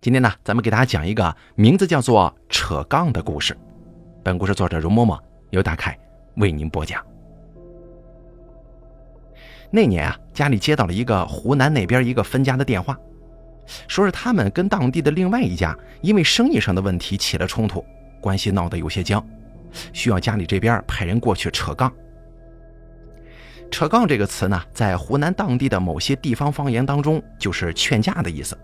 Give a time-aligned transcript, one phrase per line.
[0.00, 3.56] 今天呢，咱们给大家讲一个名字叫做“扯杠”的故事。
[4.22, 5.18] 本故事作者容嬷嬷
[5.50, 5.98] 由大凯
[6.36, 7.04] 为您播讲。
[9.72, 12.96] 那年啊，家里接到了一个湖南那边一个分家的电话，
[13.88, 17.84] 说是他们跟当地的另外一家因为生意上的问题起了冲突，
[18.20, 19.26] 关系闹得有些僵，
[19.92, 21.92] 需要家里这边派人过去扯杠。
[23.68, 28.56] 扯杠这个词呢，在湖南当地的某些地方方言当中，就是劝架的意思。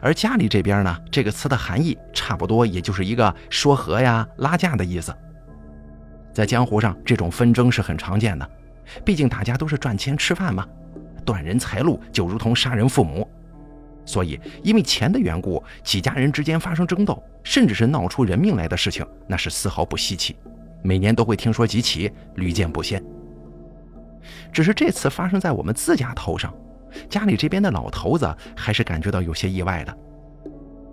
[0.00, 5.14] 而家里这边呢，这个词的含义差不多，也就是一个说和呀、拉架的意思。
[6.32, 8.50] 在江湖上，这种纷争是很常见的，
[9.04, 10.66] 毕竟大家都是赚钱吃饭嘛，
[11.24, 13.28] 断人财路就如同杀人父母。
[14.04, 20.34] 所以，因为钱的缘故，几家人之间发生争斗，甚至是闹出人命来的事情，那是丝毫不稀奇，
[20.82, 23.02] 每年都会听说几起，屡见不鲜。
[24.52, 26.52] 只是这次发生在我们自家头上。
[27.08, 29.96] 家里这边的老头子还是感觉到有些意外的，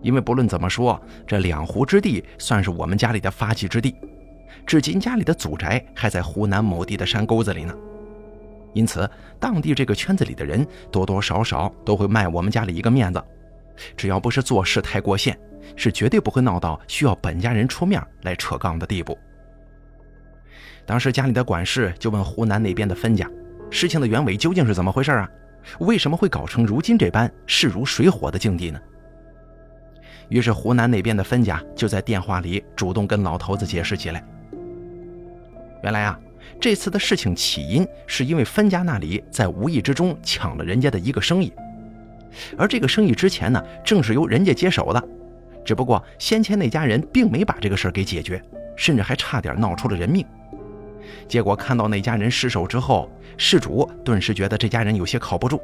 [0.01, 3.95] 因为不论怎么说，这两湖之地算是我们家里的发迹之地，
[4.65, 7.75] 至今家里的祖宅还在湖南某地的山沟子里呢。
[8.73, 13.23] 因此，当地这个圈子里的人多多少少都会卖我们家里一个面子，
[13.97, 15.37] 只要不是做事太过线，
[15.75, 19.17] 是绝对不会闹到需要本家人出面来扯杠的地步。
[20.85, 23.27] 当时家里的管事就问湖南那边的分家，
[23.71, 25.29] 事情的原委究竟是怎么回事啊？
[25.79, 28.79] 为什么会搞成如今这般势如水火的境地呢？
[30.29, 34.23] 于是湖南那边的分家就在电话里主动跟老头子解释起来。
[35.81, 36.19] 原来啊，
[36.59, 41.51] 这次的事情起因是因为分家那里在无意之中抢了人家的一个生意，
[42.57, 45.07] 而这个生意之前呢，正是由人家接手的，
[45.65, 48.39] 只不过先前那家人并没把这个事儿给解决，
[48.75, 50.25] 甚至还差点闹出了人命。
[51.27, 55.61] 结果看到那家人失手之后，事主顿时觉得这家人有些靠不住，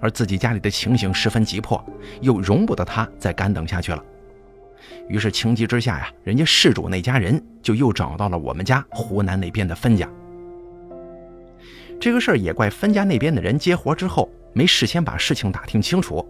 [0.00, 1.82] 而自己家里的情形十分急迫，
[2.20, 4.02] 又容不得他再干等下去了。
[5.08, 10.08] 于是情急之下呀，人家事主那家人就又找到了我们家湖南那边的分家。
[12.00, 16.26] 这个事儿也怪分家那边的人接活之后没事先把事情打听清楚，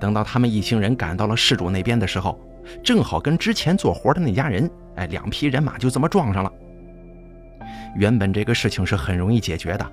[0.00, 2.38] 等到他们一行人赶到了事主那边的时候，
[2.82, 6.52] 正好跟之前做活的那家人，哎，两匹人马就这么撞上了。
[7.94, 9.92] 原本这个事情是很容易解决的，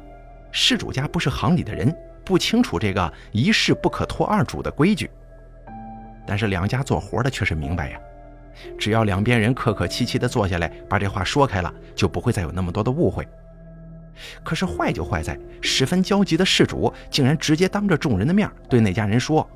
[0.51, 1.95] 事主家不是行里的人，
[2.25, 5.09] 不清楚这个一事不可托二主的规矩。
[6.25, 7.99] 但是两家做活的却是明白呀，
[8.77, 13.27] 只要两边人客客气气的坐下来，把这话说开了，就不会再有那么多的误会。
[14.43, 19.47] 可是坏就坏在十分焦急的事主竟然直接当着众人的面对那家人说：“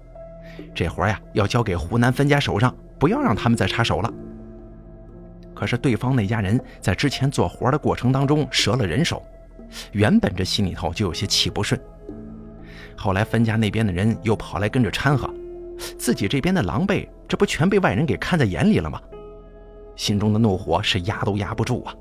[0.73, 4.11] 这活呀要交给湖南分家手上，不要让他们再插手了。”
[5.55, 9.23] 可是对方那家人在之前做活的过程当中折了人手，
[9.93, 11.79] 原本这心里头就有些气不顺。
[12.95, 15.33] 后来分家那边的人又跑来跟着掺和，
[15.97, 19.01] 自己这边的狼狈，这不全被外人给看在眼里了吗？
[19.95, 21.95] 心中的怒火是压都压不住啊！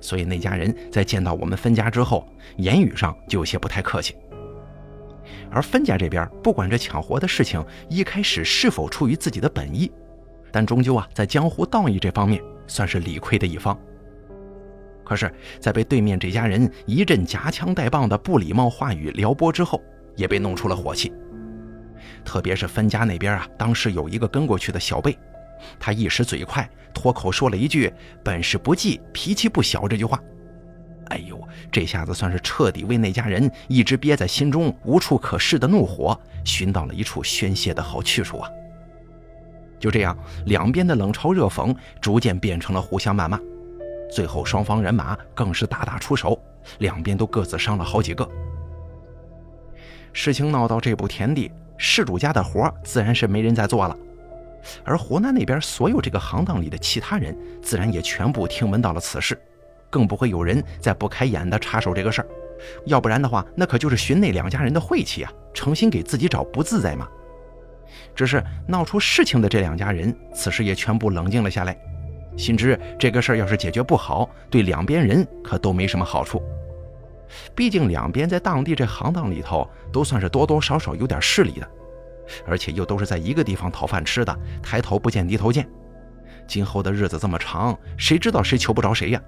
[0.00, 4.16] 所以那家人在见到我们分家之后，言语上就有些不太客气。
[5.50, 9.90] 而分家这边不管这抢活的事情一开始是否出于自己的本意，
[10.50, 12.42] 但终究啊在江湖道义这方面。
[12.66, 13.78] 算是理亏的一方，
[15.04, 19.82] 可是，在被对面这家人一阵夹枪带棒的不礼貌话语撩拨之后，
[20.16, 21.12] 也被弄出了火气。
[22.24, 25.16] 特别是分家那边啊，当时有一个跟过去的小辈，
[25.78, 27.92] 他一时嘴快，脱口说了一句
[28.24, 30.18] “本事不济，脾气不小”这句话。
[31.08, 31.38] 哎呦，
[31.70, 38.48] 这下子算是彻底为那家人一直憋在心中无处可释的怒火寻到了一处宣泄的好去处啊！
[39.84, 43.38] 就这样，两边的冷嘲热讽逐渐变成了互相谩骂，
[44.10, 46.42] 最后双方人马更是大打出手，
[46.78, 48.26] 两边都各自伤了好几个。
[50.14, 53.94] 事情闹到这步田地，事主家的活自然是没人再做了，
[54.84, 59.38] 而湖南那边所有这个行当里的其他人，自然也全部听闻到了此事，
[59.90, 62.28] 更不会有人再不开眼的插手这个事儿，
[62.86, 67.06] 要不然的话，那可就是寻那两家人的晦气啊，诚心给自己找不自在嘛。
[68.14, 71.76] 只是闹出事情的这两家人，此时也全部冷静了下来，
[72.36, 76.42] 心知这个事儿要是解决不好，对两边人可都没什么好处。
[77.54, 81.68] 毕竟两边在当地这行当里头，都算是多多少少有点势力的，
[82.46, 85.68] 而且又都是在一个地方讨饭吃的，抬头不见低头见。
[86.46, 89.20] 今后的日子这么长，谁知道谁求不着谁呀？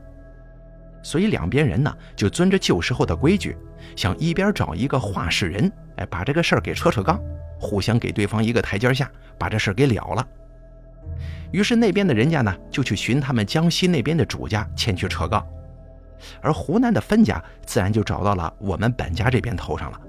[1.06, 3.56] 所以两边人呢，就遵着旧时候的规矩，
[3.94, 7.22] 想一边找一个话事人，哎，把这个事儿给扯扯杠。
[7.60, 9.08] 互相给对方一个台阶下，
[9.38, 10.28] 把这事给了了。
[11.52, 15.46] 于是那边的人家呢，就去寻他们江西那边的主家前去扯杠，
[16.42, 20.00] 而湖南的分家自然就找到了我们本家这边头上了。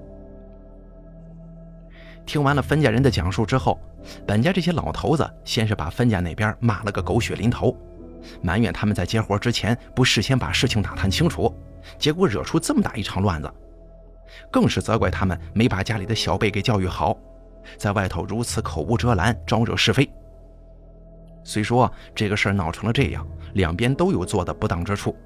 [2.26, 3.80] 听完了分家人的讲述之后，
[4.26, 7.74] 本家这些老头子先是把分家那边骂了个狗血淋头，
[8.42, 11.54] 埋怨他们在接活之前不事先把事情打探清楚，
[11.98, 13.52] 结果惹出这么大一场乱子，
[14.50, 17.16] 更是责怪他们没把家里的小辈给教育好，
[17.76, 20.08] 在外头如此口无遮拦，招惹是非。
[21.44, 25.16] 虽说这个事儿闹成了这样，两边都有做的不当之处，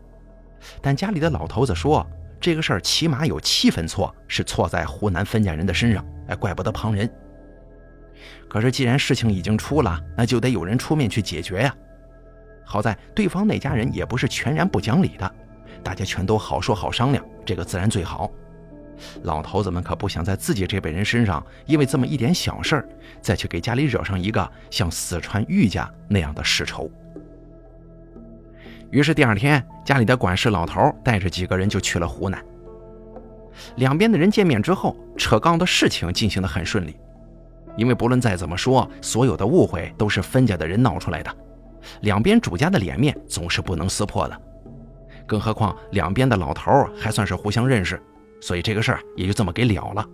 [0.80, 2.06] 但家里的老头子说。
[2.40, 7.08] 这个事儿起码有七分错，是错在湖南分家人的身上，哎，怪不得旁人。
[8.48, 11.72] 可是既然事情已经出了，那就得有人出面去解决呀。
[12.72, 15.30] 好在对方那家人也不是全然不讲理的，
[15.84, 18.30] 大家全都好说好商量，这个自然最好。
[19.24, 22.88] 老头子们可不想在自己这辈人身上，因为这么一点小事儿，
[23.20, 26.90] 再去给家里惹上一个像四川玉家那样的世仇。
[28.90, 32.42] 于是第二天，家里的管事老头带着几个人就去了湖南。
[33.76, 36.96] 两边的人见面之后，扯杠的事情进行的很顺利，
[37.76, 41.36] 因为不论再怎么说，所有的误会都是分家的人闹出来的，
[42.00, 44.40] 两边主家的脸面总是不能撕破的。
[45.26, 48.00] 更何况两边的老头还算是互相认识，
[48.40, 50.06] 所以这个事儿也就这么给了了。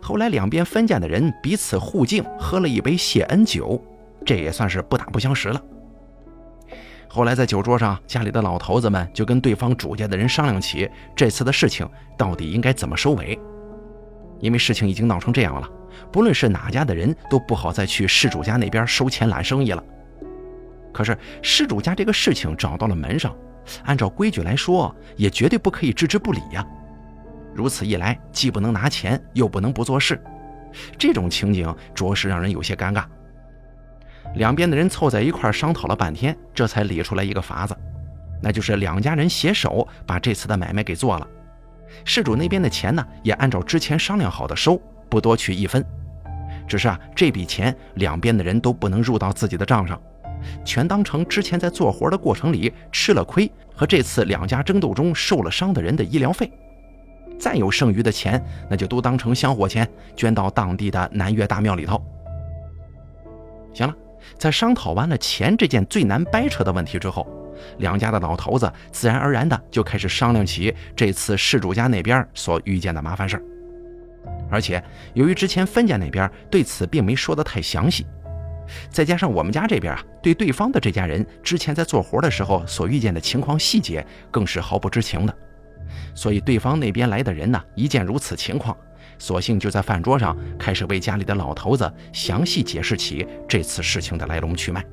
[0.00, 3.82] 后来两边分家的人彼此互敬，喝了一杯谢恩酒，
[4.26, 5.62] 这也算是不打不相识了。
[7.06, 13.38] 后来在酒桌上，家里的老头子们就跟对方主家的人商量起这次的事情到底应该怎么收尾。
[14.40, 15.68] 因为事情已经闹成这样了，
[16.12, 19.82] 不论是哪家的人都不好再去事主家那边收钱揽生意了。
[20.98, 23.32] 可是事主家这个事情找到了门上，
[23.84, 26.66] 按照规矩来说，也绝对不可以置之不理呀。
[27.54, 30.20] 如此一来，既不能拿钱，又不能不做事，
[30.98, 33.04] 这种情景着实让人有些尴尬。
[34.34, 37.76] 两边的人凑在一块商讨了半天，这才理出来一个法子，
[38.42, 41.24] 那就是两家人携手把这次的买卖给做了。
[42.04, 45.84] 事主那边的钱呢，也按照之前商量好的收，不多取一分。
[46.66, 49.96] 只是啊，这笔钱两边的人都不能入到自己的账上，
[50.64, 56.50] 全当成之前在做活的过程里吃了亏和这次两家争斗中受了伤的人的医疗费。
[57.38, 62.02] 再有剩余的钱，那就都当成香火钱，捐到当地的南岳大庙里头。
[63.72, 63.94] 行了。
[64.36, 67.26] 在商讨完了钱这件最难掰扯的问题之后，
[67.78, 73.42] 两家的老头子自然而然的就开始商量起这次事主家那边所遇见的麻烦事儿。
[74.50, 74.82] 而且
[75.14, 78.06] 由于之前分家那边对此并没说的太详细，
[78.90, 85.34] 再加上我们家这边啊对对方的这家人之前在做活的时候所遇见的情况细节更是毫不知情的，
[86.14, 88.76] 所以对方那边来的人呢一见如此情况。
[89.20, 94.84] 索性就在饭桌上开始为家里的老头子详细解释起这次事情的来龙去脉。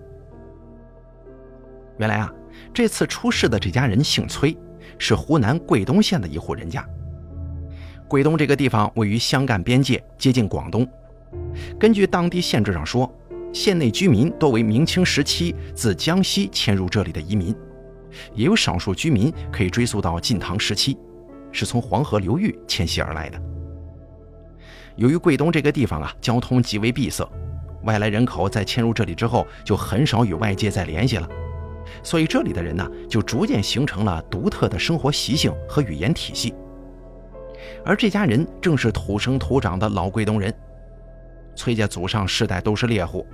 [1.99, 2.33] 原来啊，
[2.73, 4.57] 这次出事的这家人姓崔，
[4.97, 6.83] 是湖南桂东县的一户人家。
[8.07, 10.87] 桂东这个地方位于湘赣边界，接近广东。
[11.79, 13.11] 根据当地县志上说，
[13.55, 17.55] 县内居民多为明清时期自江西迁入这里的移民，
[18.33, 20.97] 也有少数居民可以追溯到晋唐时期，
[21.53, 23.41] 是从黄河流域迁徙而来的。
[24.97, 27.25] 由于桂东这个地方啊，交通极为闭塞，
[27.85, 31.25] 外来人口在迁入这里之后，就很少与外界再联系了，
[32.03, 36.53] 所以这里的人呢，就逐渐形成了独特的生活习性和语言体系。
[37.85, 40.53] 而这家人正是土生土长的老桂东人，
[41.55, 43.25] 崔家祖上世代都是猎户，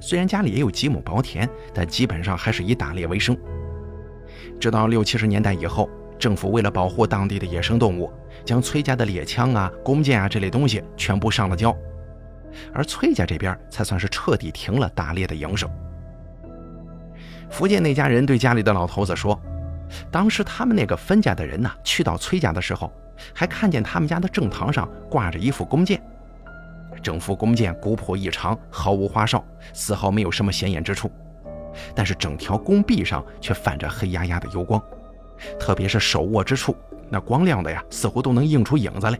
[0.00, 3.36] 虽然家里也有几亩薄田，但基本上还是以打猎为生。
[4.60, 5.88] 直到六七十年代以后。
[6.18, 8.12] 政府为了保护当地的野生动物，
[8.44, 11.72] 将崔家的猎枪啊、弓箭啊这类东西全部上了交，
[12.74, 15.70] 而崔家这边才算是彻底停了打猎的营生。
[17.48, 19.40] 福建那家人对家里的老头子说
[20.10, 22.92] ：“当时他们那个分家的人呢，去到崔家的时候，
[23.32, 26.02] 还看见他们家的正堂上挂着一副弓箭，
[27.08, 31.10] 整副弓箭古朴异常，毫无花哨，丝毫没有什么显眼之处，
[31.94, 34.78] 但是整条弓臂上却泛着黑压压的油光。”
[35.58, 36.76] 特别是手握之处，
[37.08, 39.18] 那光亮的呀，似乎都能映出影子来。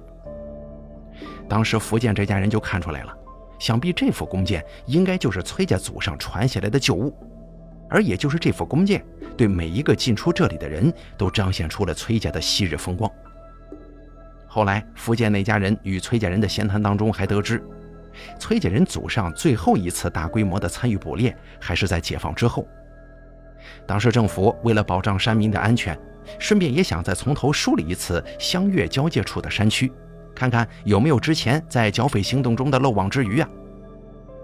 [1.49, 3.18] 当时福建这家人就看出来了，
[3.59, 7.16] 想必这副弓箭应该就是崔家祖上传下来的旧物，
[7.88, 9.02] 而也就是这副弓箭，
[9.35, 13.11] 对每一个进出这里的人都彰显出了崔家的昔日风光。
[14.47, 17.62] 后来，福建那家人与崔家人的闲谈当中还得知，
[18.38, 22.66] 崔家人祖上最后一次大规模的参与捕猎，还是在解放之后。
[23.87, 25.98] 当时政府为了保障山民的安全，
[26.38, 29.92] 顺便也想再从头梳理一次湘粤交界处的山区，
[30.34, 33.48] 看看有没有之前在剿匪行动中的漏网之鱼啊。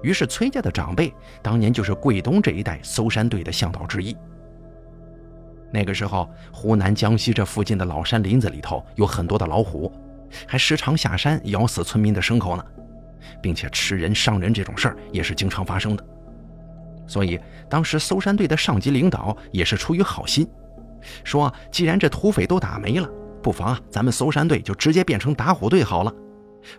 [0.03, 4.15] 于是崔家的长辈当年就是桂东这一带搜山队的向导之一。
[5.73, 9.91] 那个时候，湖南、江西这附近的老山林子里头有很多的老虎，
[10.47, 12.65] 还时常下山咬死村民的牲口呢。
[13.43, 16.05] 并且吃人伤人这种事儿也是经常发生的。
[17.07, 17.39] 所以
[17.69, 20.49] 当时搜山队的上级领导也是出于好心，
[21.23, 23.09] 说既然这土匪都打没了，
[23.43, 26.13] 不妨啊咱们搜山队就直接变成打虎队好了，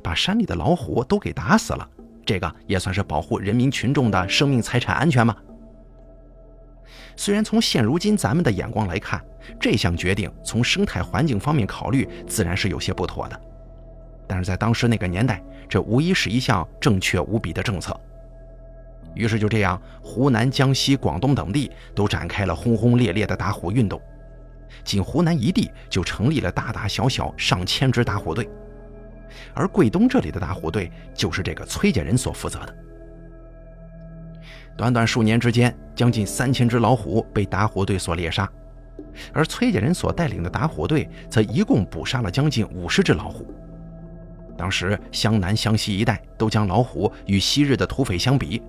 [0.01, 1.87] 把山里的老虎都给打死了，
[2.25, 5.35] 这个也算是保护人民群众的生命财产安全嘛。
[7.15, 9.23] 虽然从现如今咱们的眼光来看，
[9.59, 13.39] 这项决定从生态环境方面考虑自然是有些不妥的，
[14.27, 17.99] 但是在当时那个年代，这无疑是一项正确无比的政策。
[19.13, 24.01] 于是就这样，湖南、江西、广东等地都展开了轰轰烈烈的打虎运动，
[24.83, 28.49] 仅湖南一地就成立了大大小小上千支打虎队，
[29.53, 32.75] 而桂东这里的打虎队就是这个崔家人所负责的。
[34.75, 38.51] 短短数年之间，将近三千只老虎被打虎队所猎杀，
[39.31, 43.47] 而崔家人所带领的打虎队则一共捕杀了将近五十只老虎。
[44.57, 48.61] 当时湘南、湘西一带都将老虎与昔日的土匪相比。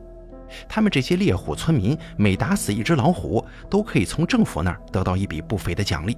[0.68, 6.16] 他们这些猎虎村民每打死一只老虎，都可以从政府那儿得到一笔不菲的奖励，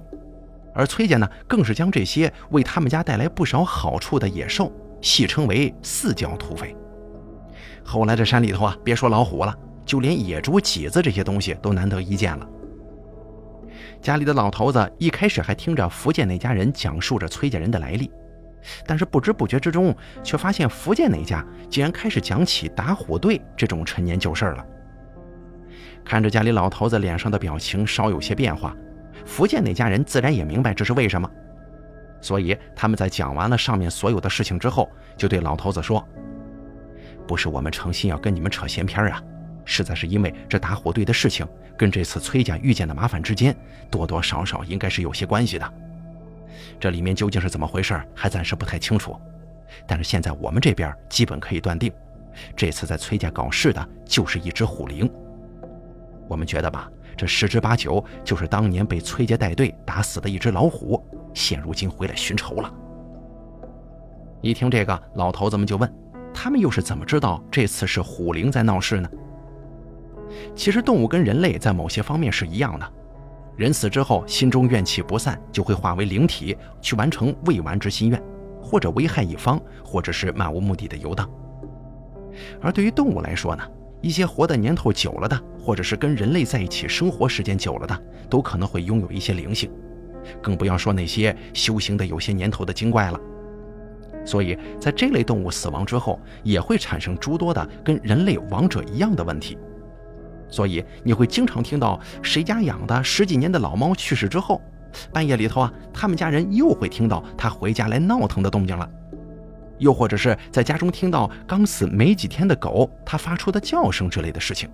[0.73, 4.71] 而崔家呢，更是将这些为他们家带来不少好处的野兽
[5.01, 6.75] 戏称为“四脚土匪”。
[7.83, 12.47] 后来这山里头啊，别说老虎了，就连野猪、麂子这些东西都难得一见了。
[13.99, 18.11] 家里的老头子一开始还听着福建那家人讲述着崔家人的来历。
[18.85, 24.65] 但是不知不觉之中，却发现福建那家竟然开始讲起打虎队这种陈年旧事儿了。
[26.03, 28.75] 看着家里老头子脸上的表情稍有些变化，
[29.25, 31.29] 福建那家人自然也明白这是为什么。
[32.21, 36.05] 所以他们在讲完了上面所有的事情之后，就对老头子说
[37.27, 39.21] ：“不是我们诚心要跟你们扯闲篇啊，
[39.63, 41.47] 实在是因为这打虎队的事情
[41.77, 43.55] 跟这次崔家遇见的麻烦之间，
[43.89, 45.73] 多多少少应该是有些关系的。”
[46.79, 49.15] 这里面究竟是怎么回事，还暂时不太清楚。
[49.87, 51.91] 但是现在我们这边基本可以断定，
[52.55, 55.09] 这次在崔家搞事的就是一只虎灵。
[56.27, 61.03] 我们觉得吧，这十之八九就是当年被崔家带队打死的一只老虎，
[61.33, 62.73] 现如今回来寻仇了。
[64.41, 65.91] 一听这个，老头子们就问：
[66.33, 69.09] 他们又是怎么知道这次是虎灵在闹事呢？
[70.55, 72.93] 其实动物跟人类在某些方面是一样的。
[73.59, 78.23] 人死之后，心中怨气不散，就会化为灵体去完成未完之心愿，
[78.61, 81.29] 或者危害一方，或者是漫无目的的游荡。
[82.61, 83.63] 而对于动物来说呢，
[83.99, 89.69] 一些活的年头久了的，或者是跟人类在一起生活时间久了的，都可能会拥有一些灵性，
[90.41, 93.19] 更不要说那些修行的有些年头的精怪了。
[94.23, 99.57] 所以在这类动物死亡之后，也会产生诸多的跟人类亡者一样的问题。
[100.49, 104.61] 所以你会经常听到谁家养的十几年的老猫去世之后，
[105.13, 108.89] 半夜里头啊，他们家人又会听到它回家来闹腾的动静了，
[109.77, 114.69] 又或者是在家中听到刚死没几天的狗它发出的叫声之类的事情。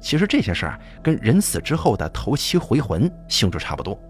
[0.00, 4.00] 其实这些事儿跟人死之后的头七回魂性质差不多。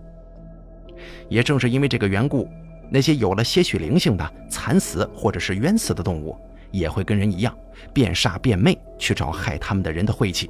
[1.28, 2.48] 也正是因为这个缘故，
[2.88, 6.38] 那些有了些许灵性的惨死或者是冤死的动物，
[6.70, 7.52] 也会跟人一样
[7.92, 10.48] 变煞变魅去找害他们的人的晦气。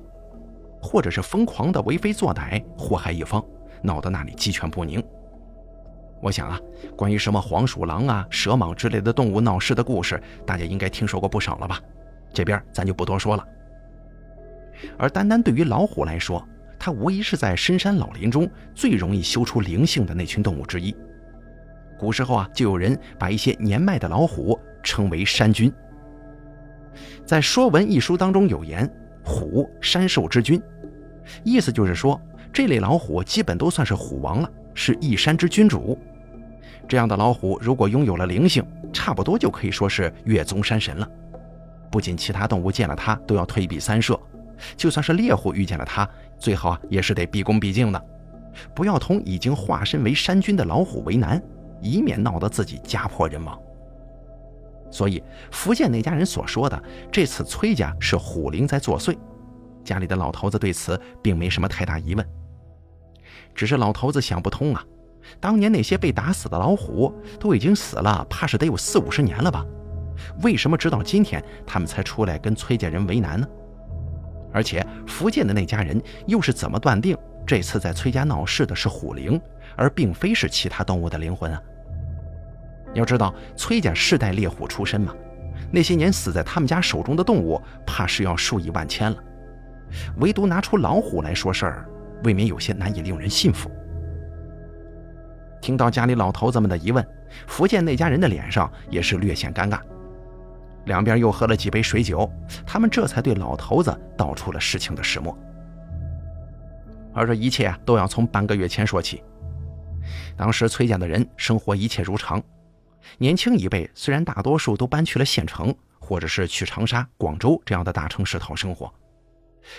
[0.80, 3.44] 或者是疯狂的为非作歹，祸害一方，
[3.82, 5.02] 闹得那里鸡犬不宁。
[6.22, 6.60] 我想啊，
[6.96, 11.80] 关于什么黄鼠狼啊、蛇蟒之类的动物闹事的故事，大家应该听说过不少了吧？
[12.32, 13.46] 这边咱就不多说了。
[14.98, 16.46] 而单单对于老虎来说，
[16.78, 20.94] 它无疑是在深山老林中最容易修出灵性的那群动物之一。
[21.98, 25.72] 古时候啊，就有人把一些年迈的老虎称为山君。
[27.24, 28.90] 在《说文》一书当中有言。
[29.24, 30.60] 虎，山兽之君，
[31.44, 32.20] 意思就是说，
[32.52, 35.98] 这类老虎基本都算是虎王了，是一山之君主。
[36.88, 41.08] 这样的老虎如果拥有了灵性，差不多就可以说是越宗山神了。
[41.90, 44.18] 不仅其他动物见了它都要退避三舍，
[44.76, 46.08] 就算是猎户遇见了它，
[46.38, 48.04] 最好也是得毕恭毕敬的，
[48.74, 51.40] 不要同已经化身为山君的老虎为难，
[51.80, 53.56] 以免闹得自己家破人亡。
[54.90, 56.82] 所以，福建那家人所说的
[57.12, 59.16] 这次崔家是虎灵在作祟，
[59.84, 62.26] 家里的老头子对此并没什么太大疑问。
[63.54, 64.84] 只是老头子想不通啊，
[65.38, 69.64] 当年那些被打死的老虎都已经死了，怕是得有四五十年了吧？
[70.42, 73.46] 为什么直到今天他们才出来跟崔家人为难呢？
[74.52, 77.16] 而且福建的那家人又是怎么断定
[77.46, 79.40] 这次在崔家闹事的是虎灵，
[79.76, 81.62] 而并非是其他动物的灵魂啊？
[82.94, 85.14] 要知道，崔家世代猎虎出身嘛，
[85.70, 89.16] 那些年死在他们家手中的动物，怕是要数以万千了。
[90.18, 91.88] 唯独拿出老虎来说事儿，
[92.24, 93.70] 未免有些难以令人信服。
[95.60, 97.06] 听到家里老头子们的疑问，
[97.46, 99.78] 福建那家人的脸上也是略显尴尬。
[100.86, 102.28] 两边又喝了几杯水酒，
[102.66, 105.36] 他们这才对老头子道出了事情的始末。
[107.12, 109.22] 而这一切，都要从半个月前说起。
[110.36, 112.42] 当时崔家的人生活一切如常，
[113.18, 118.92] 年轻一辈虽然大多数都搬去了县城，或者是去长沙、广州这样的大城市讨生活，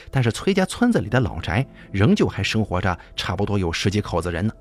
[0.09, 4.53] 但是崔家村子里的老宅仍旧还生活着差不多有十几口子人呢。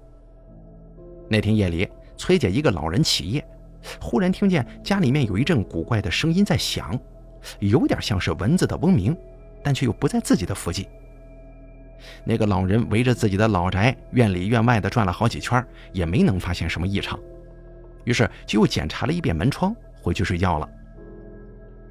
[1.29, 3.47] 那天夜里，崔家一个老人起夜，
[4.01, 6.99] 忽然听见家里面有一阵古怪的声音在响，
[7.61, 9.17] 有点像是蚊子的嗡鸣，
[9.63, 10.87] 但却又不在自己的附近。
[12.25, 17.19] 那个老人围着自己的老宅院里院外的转了好几圈，也没能发现什么异常，
[18.11, 20.69] 于是就又检查了一遍门窗，回去睡觉了。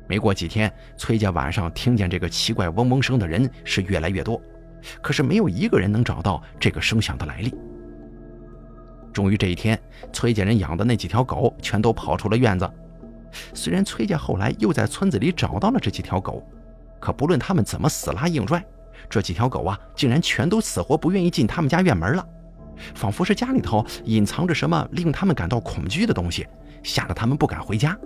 [0.05, 4.41] 没过几天，崔家晚上听见这个奇怪嗡嗡声的人是越来越多，
[5.01, 7.55] 可是没有一个人能找到这个声响的来历。
[9.13, 9.79] 终于这一天，
[10.11, 12.69] 崔家人养的那几条狗全都跑出了院子。
[13.53, 16.45] 虽然崔家后来又在村子里找到了这几条狗，
[16.99, 18.61] 可不论他们怎么死拉硬拽。
[19.09, 22.27] 这几条狗啊，竟然全都死活不愿意进他们家院门了，
[22.95, 26.47] 仿佛是家里头隐藏着什么令他们感到恐惧的东西，
[26.83, 27.97] 吓得他们不敢回家。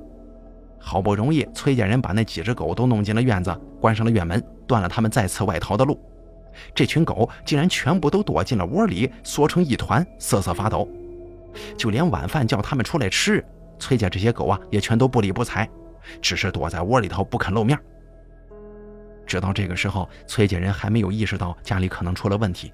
[0.80, 6.00] 好不容易，崔家人把那几只狗都弄进了院子，关上了院门，断了他们再次外逃的路。
[6.76, 10.88] 这群狗竟然全部都躲进了窝里，缩成一团，瑟瑟发抖。
[11.78, 13.44] 就连晚饭叫他们出来吃，
[13.80, 15.70] 崔家这些狗啊，也全都不理不睬，
[16.22, 17.80] 只是躲在窝里头不肯露面。
[19.26, 22.74] 直到这个时候，崔家人还没有意识到家里可能出了问题。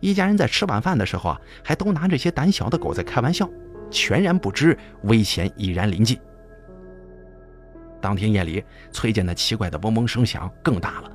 [0.00, 3.48] 一家人在吃晚饭的时候啊，还都拿这些胆小的狗在开玩笑，
[3.90, 6.18] 全然不知危险已然临近。
[8.00, 8.62] 当天夜里，
[8.92, 11.10] 崔家那奇怪的嗡嗡声响更大了，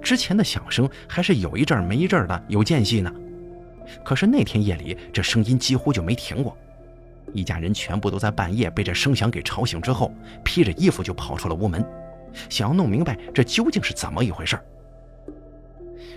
[0.00, 3.12] 之前的响声还是有一阵没一阵的有间隙呢，
[4.04, 6.56] 可是那天夜里这声音几乎就没停过。
[7.32, 10.12] 一家人全部都在半夜被这声响给吵醒之后，
[10.44, 11.84] 披着衣服就跑出了屋门。
[12.48, 14.56] 想要弄明白这究竟是怎么一回事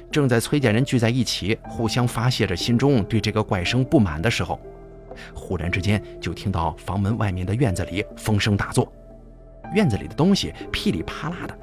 [0.10, 4.60] 正在崔家人聚在一起，互相发泄着心中对这个怪声不满的时候，
[5.34, 8.91] 忽然之间就听到房门外面的院子里风声大作，
[9.74, 11.58] 院子里的东西噼里啪啦的，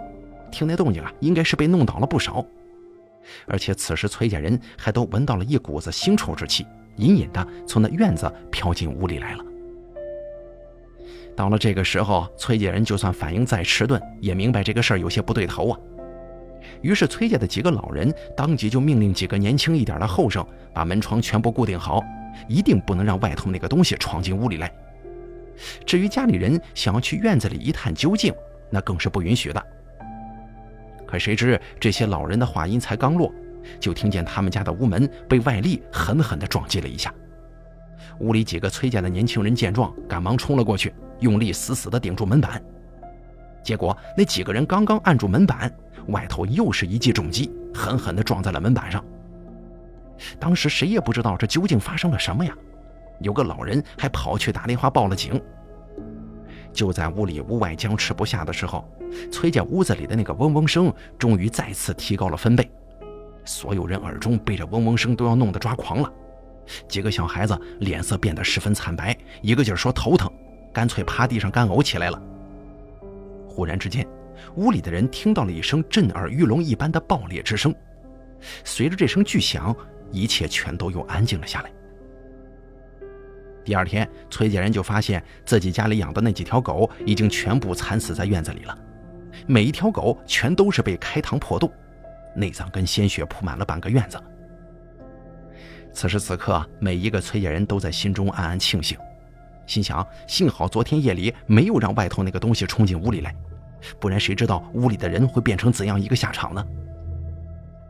[0.52, 2.44] 听那动静啊，应该是被弄倒了不少。
[3.46, 9.44] 而且此时崔家人还都闻到了一股子腥臭之气，隐隐的从那院子飘进屋里来了。
[11.34, 15.78] 到了这个时候，崔家人就算反应再迟钝，也明白这个事儿有些不对头啊。
[16.82, 22.02] 于是，崔家的几个老人当即就命令几个年轻一点的后生把门窗全部固定好，
[22.48, 24.72] 一定不能让外头那个东西闯进屋里来。
[25.86, 28.34] 至于家里人想要去院子里一探究竟，
[28.70, 29.66] 那更是不允许的。
[31.06, 33.32] 可谁知这些老人的话音才刚落，
[33.78, 37.14] 就听见他们家的屋门被外力狠狠地撞击了一下。
[38.18, 40.92] 屋里几个崔家的年轻人见状，赶忙冲了过去。
[41.20, 42.60] 用力死死地顶住门板，
[43.64, 45.74] 结果那几个人刚刚按住门板，
[46.08, 49.02] 外头又是一记重击，狠狠地撞在了门板上。
[50.38, 52.54] 当时谁也不知道这究竟发生了什么呀？
[53.20, 55.40] 有个老人还跑去打电话报了警。
[56.72, 58.86] 就在屋里屋外僵持不下的时候，
[59.32, 62.68] 崔家屋子里的那个嗡嗡声终于再次提高了分贝，
[63.44, 66.12] 所有人耳中被这嗡嗡声都要弄得抓狂了。
[66.88, 70.30] 几个小孩子脸色变得十分惨白，一个劲儿说头疼。
[70.72, 72.20] 干脆趴地上干呕起来了。
[73.54, 74.04] 忽然之间，
[74.56, 77.72] 屋里的人听到了一声震耳欲聋一般的爆裂之声，
[78.64, 79.74] 随着这声巨响，
[80.10, 81.70] 一切全都又安静了下来。
[83.64, 88.76] 第二天，崔家人就发现自己家里养的那几条狗已经全部惨死在院子里了，
[89.46, 91.72] 每一条狗全都是被开膛破肚，
[92.34, 94.20] 内脏跟鲜血铺满了半个院子。
[95.92, 98.98] 此时此刻，每一个崔家人都在心中暗暗庆幸。
[99.66, 103.34] 心想：幸好昨天夜里没有让外头那个东西冲进屋里来，
[103.98, 106.64] 不然谁知道屋里的人会变成怎样一个下场呢？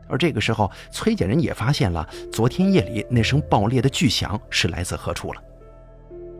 [0.07, 5.41] 而这个时候，崔家人也发现了昨天夜里那声爆裂的巨响是来自何处了，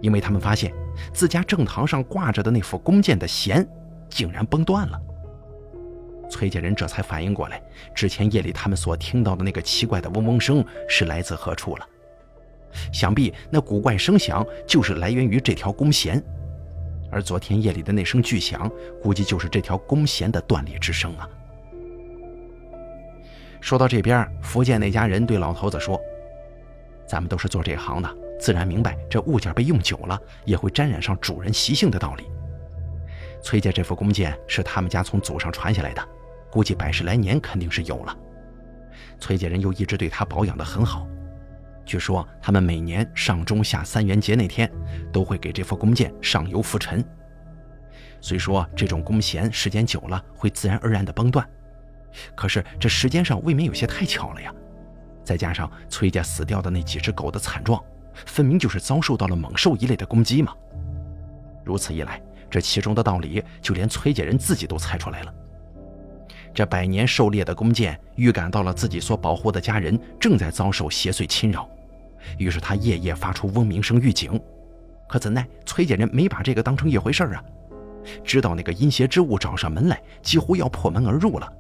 [0.02, 0.72] 因为他们发现
[1.14, 3.68] 自家正堂上挂着的那副弓箭的弦
[4.08, 5.02] 竟然崩断了。
[6.30, 7.62] 崔家人这才反应过来，
[7.94, 11.88] 之前夜里他们所听到的那个奇怪的嗡嗡声是来自何处了。
[12.92, 16.22] 想必那古怪声响就是来源于这条弓弦，
[17.12, 18.70] 而昨天夜里的那声巨响，
[19.02, 21.30] 估计就是这条弓弦的断裂之声啊。
[23.62, 26.00] 说到这边，福建那家人对老头子说
[27.08, 32.26] ：“咱们都是做这行的，自然明白这物件被用久了也会沾染上主人习性的道理。
[33.42, 36.08] 崔家这副弓箭是他们家从祖上传下来的，
[36.52, 38.16] 估计百十来年肯定是有了。
[39.20, 41.08] 崔家人又一直对他保养得很好。”
[41.86, 44.70] 据说他们每年上中下三元节那天，
[45.14, 47.06] 都会给这副弓箭上油拂尘。
[48.20, 51.48] 虽说这种弓弦时间久了会自然而然的崩断，
[52.34, 54.52] 可是这时间上未免有些太巧了呀。
[55.24, 57.84] 再加上崔家死掉的那几只狗的惨状，
[58.26, 60.54] 分明就是遭受到了猛兽一类的攻击嘛。
[61.64, 65.34] 如此一来，这其中的道理就连崔家人自己都猜出来了。
[66.54, 71.70] 这百年狩猎的弓箭预感到了自己所保护的家人正在遭受邪祟侵扰，
[72.38, 74.40] 于是他夜夜发出嗡鸣声预警。
[75.08, 77.44] 可怎奈崔家人没把这个当成一回事儿啊！
[78.24, 81.52] 知道那个阴邪之物找上门来，几乎要破门而入了。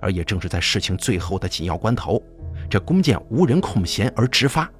[0.00, 2.22] 而也正是在事情最后的紧要关头，
[2.70, 4.70] 这弓箭无人控弦而直发，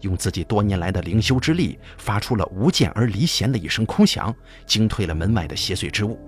[0.00, 4.34] 用自己多年来的灵修之力，发出了无箭而离弦的一声空响，
[4.66, 6.18] 惊退了门外的邪祟之物。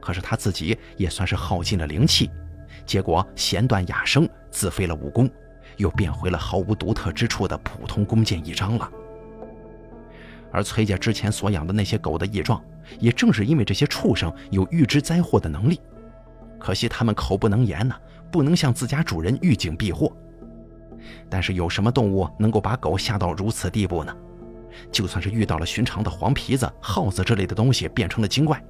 [0.00, 2.30] 可是他自己也算是耗尽了灵气，
[2.84, 5.28] 结果弦断哑声，自废了武功，
[5.78, 8.88] 又变回了毫无独特之处的普通弓箭一张了。
[10.52, 12.62] 而崔家之前所养的那些狗的异状，
[12.98, 15.80] 也正是因为这些畜生有预知灾祸的能力，
[16.58, 17.96] 可惜他们口不能言呐，
[18.30, 20.10] 不能向自家主人预警避祸。
[21.28, 24.14] 但是有什么动物能够把狗吓到如此地步呢？
[24.92, 28.62] 就算是遇到了寻常的黄皮子、耗子之类的东西变成了精怪，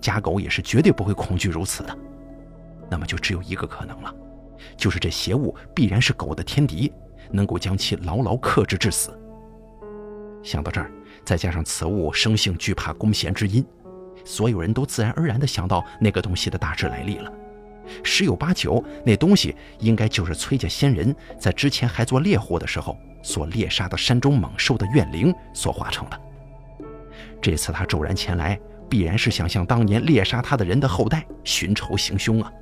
[0.00, 1.98] 家狗也是绝对不会恐惧如此的。
[2.88, 4.14] 那么就只有一个可能了，
[4.76, 6.92] 就是这邪物必然是狗的天敌，
[7.30, 9.10] 能够将其牢牢克制致死。
[10.42, 10.90] 想到这儿。
[11.24, 13.66] 再加上此物生性惧怕弓弦之音，
[14.24, 17.32] 所有人都自然而然地想到那个东西的大致来历了。
[18.04, 26.20] 十有八九，那东西应该就是崔家先人在之前还做猎户的时候所猎杀的山中猛兽的怨灵所化成的。
[27.42, 28.56] 这次他骤然前来，
[28.88, 32.52] 必然是想向当年猎杀他的人的后代寻仇行凶啊！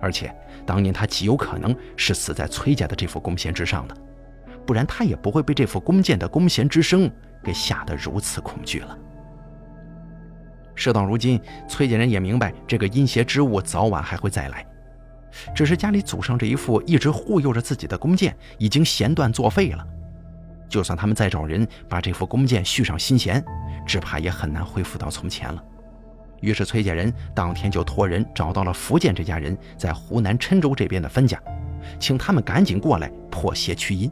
[0.00, 0.34] 而且
[0.66, 3.96] 当年他极有可能是死在崔家的这副弓弦之上的，
[4.66, 7.10] 不然他也不会被这副弓箭的弓弦之声。
[7.42, 8.98] 给吓得如此恐惧了。
[10.74, 14.62] 事到如今，崔家人也明白，这个阴邪之物早晚还会再来。
[15.54, 19.82] 只是家里祖上这一副一直护佑着自己的弓箭，已经弦断作废了。
[20.68, 23.42] 就算他们再找人把这副弓箭续上新弦，
[23.86, 25.64] 只怕也很难恢复到从前了。
[26.40, 31.40] 于是，崔家人当天就托人找到了福建这家人在湖南郴州这边的分家，
[31.98, 34.10] 请他们赶紧过来破邪驱阴。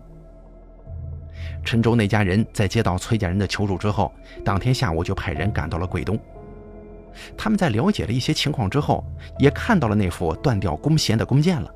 [1.64, 4.12] 郴州那家人在接到崔家人的求助之后，
[4.44, 6.18] 当天下午就派人赶到了桂东。
[7.36, 9.04] 他们在了解了一些情况之后，
[9.38, 11.70] 也看到了那副断掉弓弦的弓箭了，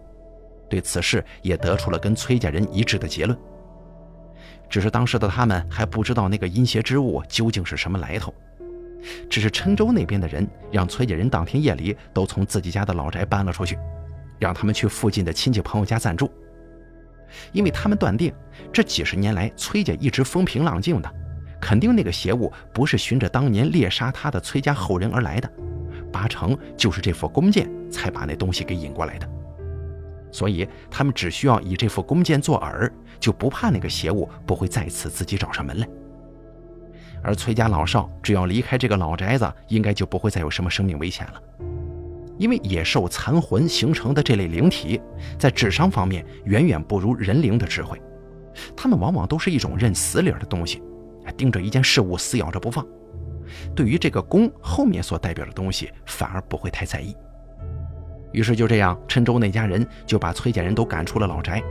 [0.69, 3.37] 对此事也得出了跟崔家人一致的结论。
[4.69, 8.33] 只是当时的他们还不知道那个阴邪之物究竟是什么来头，
[9.29, 13.79] 只是郴州那边的人让崔家人当天夜里都从自己家的老宅搬了出去，
[14.39, 16.31] 让他们去附近的亲戚朋友家暂住。
[17.53, 18.33] 因为他们断定，
[18.73, 21.11] 这几十年来崔家一直风平浪静的，
[21.61, 25.51] 肯定那个邪物不是循着当年猎杀他的崔家后人而来的，
[26.13, 29.29] 八成就是这副弓箭才把那东西给引过来的。
[30.31, 35.89] 所以他们只需要以这副弓箭做饵，就不怕那个邪物不会再次自己找上门来。
[37.23, 41.41] 而崔家老少只要离开这个老宅子，应该就不会再有什么生命危险了。
[42.39, 45.01] 因为野兽残魂形成的这类灵体，
[45.39, 48.01] 在智商方面远远不如人灵的智慧，
[48.77, 50.83] 他们往往都是一种认死理的东西，
[51.37, 52.85] 盯着一件事物死咬着不放。
[53.77, 57.15] 对于这个弓后面所代表的东西，反而不会太在意。
[58.33, 61.63] 于是就这样，郴州那家人就把崔家人都赶出了老宅，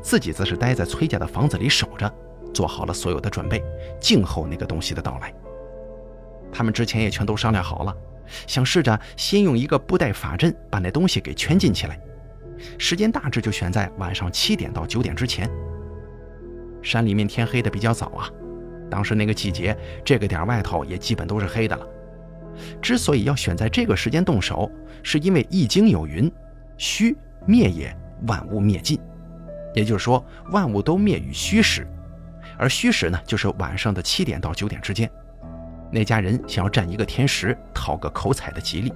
[0.00, 2.12] 自己则是待在崔家的房子里守着，
[2.56, 3.62] 做好了所有的准备，
[4.00, 5.30] 静候那个东西的到来。
[6.50, 7.94] 他们之前也全都商量好了。
[8.46, 12.00] 想试着先用一个布袋法阵把那东西给圈禁起来，
[12.78, 15.50] 时间大致就选在晚上七点到九点之前。
[16.82, 18.30] 山里面天黑的比较早啊，
[18.90, 21.86] 当时那个季节，这个点外头也基本都是黑的了。
[22.80, 24.70] 之所以要选在这个时间动手，
[25.02, 26.32] 是因为《易经》有云
[26.78, 27.14] ：“虚
[27.44, 27.94] 灭也，
[28.26, 28.98] 万物灭尽。”
[29.74, 31.86] 也就是说，万物都灭于虚时，
[32.58, 35.10] 而虚时呢，就是晚上的七点到九点之间。
[35.90, 38.92] 那家人想要占一个天时，讨个口彩的吉利。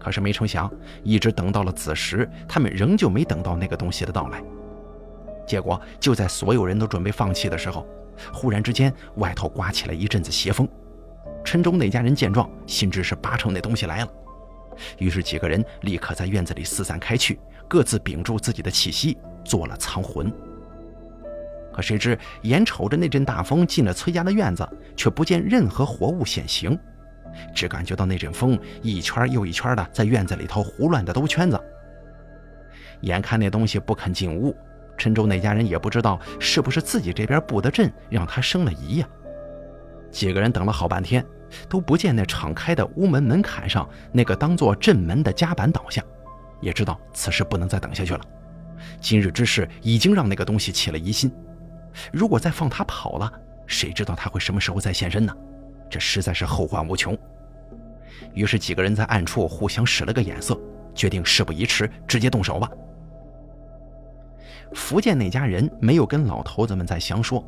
[0.00, 0.70] 可是没成想，
[1.02, 4.42] 一直等到了子时，他们仍旧没等到那个东西的到来。
[5.46, 7.86] 结果就在所有人都准备放弃的时候，
[8.32, 10.66] 忽然之间外头刮起了一阵子邪风。
[11.44, 14.08] 郴州那家人见状，心知是八成那东西来了，
[14.98, 20.32] 于是几个人立刻在院子里四散开去，各自屏住自己的气息，做了藏魂。
[21.78, 26.76] 可谁知，眼瞅着那阵大风进了崔家的院子，却不见任何活物显形，
[27.54, 31.60] 只感觉到那阵风一圈又一圈的在院子里头胡乱的兜圈子。
[33.02, 34.52] 眼看那东西不肯进屋，
[34.98, 39.08] 郴州那家人也不知道是不是自己这边布的阵让他生了疑呀。
[40.10, 41.24] 几个人等了好半天，
[41.68, 46.02] 都不见那敞开的屋门门槛上那个当做镇门的夹板倒下，
[46.60, 48.20] 也知道此事不能再等下去了。
[49.00, 51.30] 今日之事已经让那个东西起了疑心，
[52.12, 53.32] 如果再放他跑了，
[53.66, 55.34] 谁知道他会什么时候再现身呢？
[55.90, 57.16] 这实在是后患无穷。
[58.34, 60.58] 于是几个人在暗处互相使了个眼色，
[60.94, 62.70] 决定事不宜迟，直接动手吧。
[64.74, 67.42] 福建那家人没有跟老头子们再详说，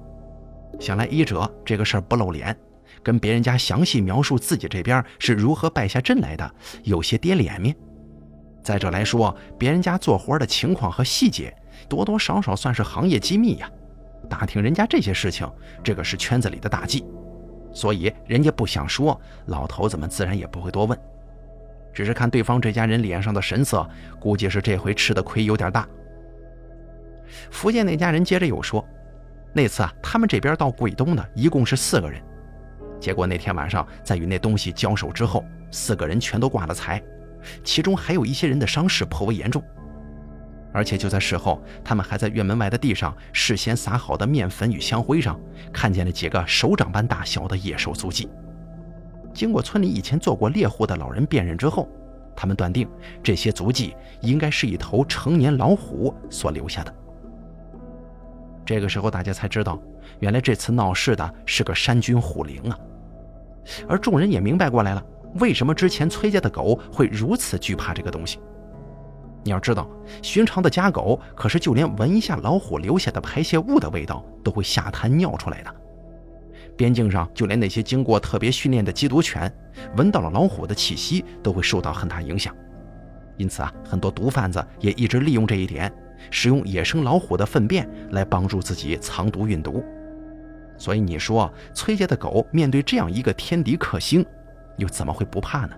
[0.78, 2.56] 想来一者这个事儿不露脸，
[3.02, 7.74] 跟别人家详细描述自己这边是如何败下阵来的，有些跌脸面；
[8.62, 11.54] 再者来说，别人家做活的情况和细节，
[11.88, 13.70] 多多少少算是行业机密呀。
[14.30, 15.46] 打听人家这些事情，
[15.84, 17.04] 这个是圈子里的大忌，
[17.74, 20.98] 所以人家不想说，老头子们自然也不会多问。
[21.92, 23.86] 只是看对方这家人脸上的神色，
[24.20, 25.86] 估计是这回吃的亏有点大。
[27.50, 28.86] 福建那家人接着又说，
[29.52, 32.22] 那次啊，他们这边到桂东的一共是四个人，
[33.00, 37.02] 结果那天晚上在与那东西交手之后，四个人全都挂了彩，
[37.64, 39.60] 其中还有一些人的伤势颇为严重。
[40.72, 45.38] 而且就在事后，他们还在院门外的地上事先撒好的面粉与香灰上，
[45.72, 48.28] 看见了几个手掌般大小的野兽足迹。
[49.34, 51.88] 经过村里以前做过猎户的老人辨认之后，
[52.36, 52.88] 他们断定
[53.22, 56.94] 这些足迹应该是一头成年老虎所留下的。
[58.64, 59.80] 这个时候，大家才知道，
[60.20, 62.78] 原来这次闹事的是个山君虎灵啊！
[63.88, 65.04] 而众人也明白过来了，
[65.40, 68.38] 为什么之前崔家的狗会如此惧怕这个东西。
[69.42, 69.88] 你要知道，
[70.22, 75.74] 寻常的家狗可是就连闻一下老虎留下的排泄物的味道都会下瘫尿出来的。
[76.76, 79.52] 边境上，就连那些经过特别训练的缉毒犬，
[79.96, 82.54] 闻到了老虎的气息都会受到很大影响。
[83.36, 85.92] 因此啊，很多毒贩子也一直利用这一点，
[86.30, 89.82] 使用野生老虎的粪便来帮助自己藏毒运毒。
[90.78, 94.24] 所以你说，崔家的狗面对这样一个天敌克星，
[94.76, 95.76] 又怎么会不怕呢？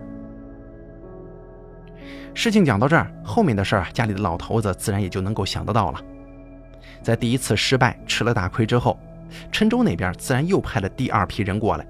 [2.33, 6.01] 事情讲到这儿，后面的事儿，家里的老头子自然也就能够想得到了。
[7.01, 8.99] 在第一次失败吃了大亏之后，
[9.51, 11.85] 郴州那边自然又派了第二批人过来。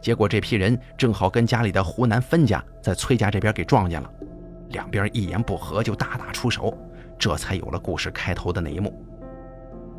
[0.00, 4.08] 结果这批人正好跟家里的湖南分家在崔家这边给撞见了，
[4.68, 6.76] 两边一言不合就大打出手，
[7.18, 9.04] 这才有了故事开头的那一幕。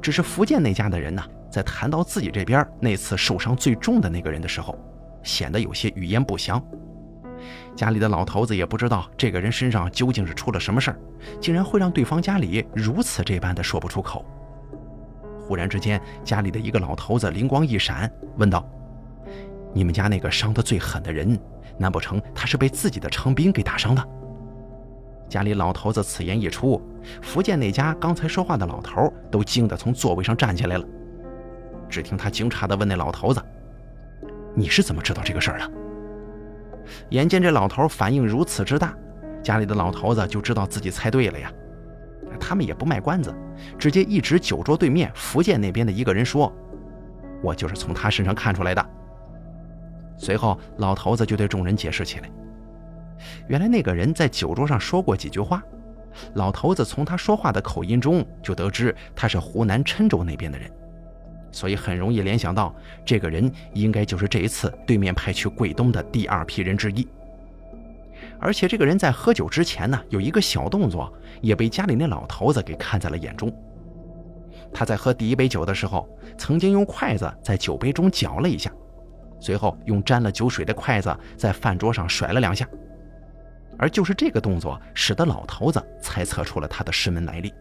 [0.01, 4.79] 只是福建那家的人呢，在谈到自己这边那次受伤最重的那个人的时候，
[5.21, 6.63] 显得有些语焉不详。
[7.79, 10.99] 家里的老头子也不知道这个人身上究竟是出了什么事儿，
[11.39, 14.25] 竟然会让对方家里如此这般的说不出口。
[15.39, 18.69] 忽然之间，家里的一个老头子灵光一闪，问道
[19.73, 21.39] ：“你们家那个伤得最狠的人，
[21.77, 24.05] 难不成他是被自己的长兵给打伤的？”
[25.29, 26.81] 家里老头子此言一出，
[27.21, 30.85] 福建那家刚才说话的老头都惊得从座位上站起来了。
[31.87, 33.41] 只听他惊诧地问那老头子
[34.53, 35.71] ：“你是怎么知道这个事儿的？”
[37.09, 38.93] 眼见这老头反应如此之大，
[39.43, 41.51] 家里的老头子就知道自己猜对了呀。
[42.39, 43.33] 他们也不卖关子，
[43.77, 46.53] 直接一指酒桌对面福建那边的一个人说
[47.43, 48.89] ：“我就是从他身上看出来的。”
[50.17, 52.29] 随后，老头子就对众人解释起来：
[53.47, 55.61] 原来那个人在酒桌上说过几句话，
[56.35, 60.69] 老头子从他说话的口音中就得知他是湖南郴州那边的人。
[61.51, 62.73] 所以很容易联想到，
[63.05, 67.07] 这个人应该就是这一次对面派去桂东的第二批人之一。
[68.39, 73.53] 而且这个人在喝酒之前呢，有一个小动作，也被家里那老头子给看在了眼中。
[74.73, 76.07] 他在喝第一杯酒的时候，
[76.37, 78.71] 曾经用筷子在酒杯中搅了一下，
[79.39, 82.67] 随后用沾了酒水的筷子在饭桌上甩了两下。
[83.77, 87.53] 而就是这个动作，使得老头子猜测出了他的师门来历。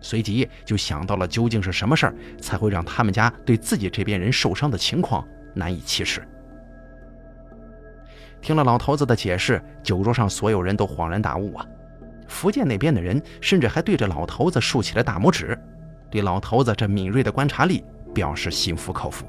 [0.00, 6.22] 随即就想到了究竟是什么事儿才会让他们家对自己这边人受伤的情况难以启齿。
[8.40, 11.66] 听了老头子的解释，酒桌上所有人都恍然大悟啊！
[12.28, 15.58] 福建那边的人甚至还对着老头子竖起了大拇指，
[16.08, 17.82] 对老头子这敏锐的观察力
[18.14, 19.26] 表示心服口服。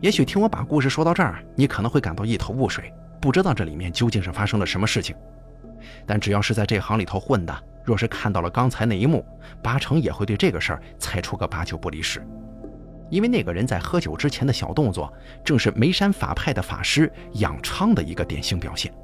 [0.00, 5.14] 也许听我把故事说到这儿，你可能会感到一头雾水，不知道这里面究竟是发生了什么事情。
[6.06, 7.54] 但只要是在这行里头混的，
[7.90, 9.26] 若是看到了刚才那一幕，
[9.60, 12.24] 八成也会对这个事儿猜出个八九不离十。
[13.10, 15.12] 因为那个人在喝酒之前的小动作，
[15.44, 18.94] 正是眉山法派的法师养昌的一个典型表现。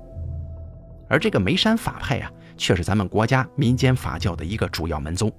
[1.09, 5.33] 而这个眉山法派呀，却是咱们国家民间法教的一个主要门宗。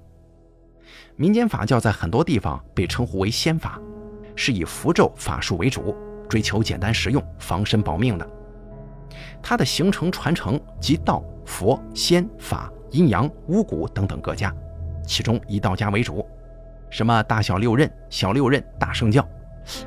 [1.16, 3.80] 民间法教在很多地方被称呼为仙法，
[4.36, 5.96] 是以符咒法术为主，
[6.28, 8.30] 追求简单实用、防身保命的。
[9.42, 14.54] 它的形成传承及道、佛、仙、法、阴阳、巫蛊等等各家，
[15.06, 16.26] 其中以道家为主，
[16.90, 19.26] 什么大小六壬、小六壬、大圣教，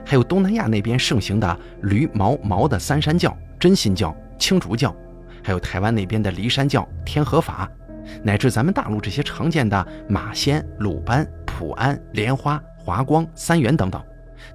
[0.06, 4.96] 还有东南亚那边盛行的驴毛毛的三山教、真心教、青竹教，
[5.44, 7.70] 还有台湾那边的骊山教、天和法，
[8.24, 14.02] 乃至咱们大陆这些常见的马仙、鲁班、普安、莲花、华光、三元等等，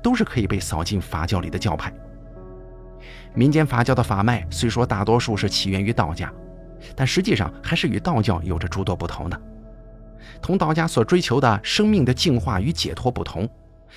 [0.02, 1.92] 都是可以被扫进法教里的教派。
[3.35, 6.32] 民间法教的法脉虽说大多数是起源于道家，
[6.94, 9.40] 但实际上还是与道教有着诸多不同的。
[10.42, 13.48] 同道家所追求的生命的净化与解脱不同，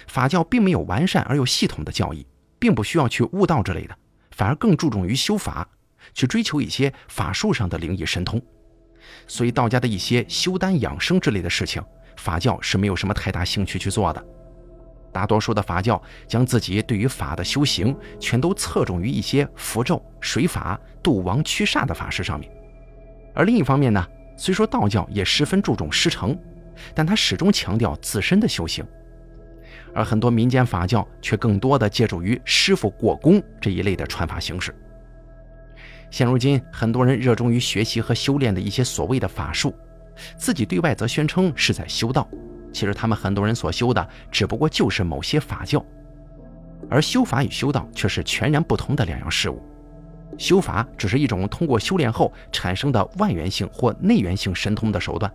[0.08, 2.26] 法教并没有完善而又系统的教义，
[2.58, 3.96] 并不需要去悟道之类的，
[4.32, 5.68] 反而更注重于修法，
[6.14, 8.42] 去追求一些法术上的灵异神通。
[9.28, 11.84] 所以道家的一些修丹养生之类的事情，
[12.16, 14.26] 法教是没有什么太大兴趣去做的。
[15.12, 22.50] 大多数的法教将自己对于法的修行，全都侧重于一些符咒、水法、渡王驱煞的法事上面。
[23.34, 26.38] 而另一方面呢，虽说道教也十分注重师承，
[26.94, 28.86] 但他始终强调自身的修行。
[29.94, 34.74] 而很多民间法教却更多的借助于师傅过功这一类的传法形式。
[36.12, 39.74] 现如今，很多人热衷于学习和修炼的一些所谓的法术，
[40.38, 42.28] 自己对外则宣称是在修道。
[42.72, 45.84] 其实他们很多人所修的只不过就是某些法教，
[46.90, 49.62] 而修法与修道却是全然不同的两样事物。
[50.38, 55.32] 修法只是一种通过修炼后产生的外源性或内源性神通的手段，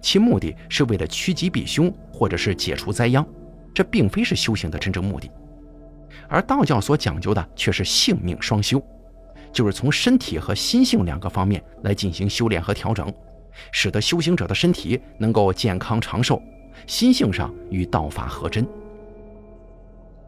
[0.00, 3.24] 其目的是为了趋吉避凶或者是解除灾殃，
[3.72, 5.30] 这并非是修行的真正目的。
[6.28, 8.82] 而道教所讲究的却是性命双修，
[9.52, 13.12] 就是从身体和心性两个方面来进行修炼和调整，
[13.70, 16.40] 使得修行者的身体能够健康长寿。
[16.86, 18.66] 心性上与道法合真。